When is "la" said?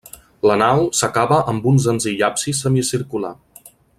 0.51-0.55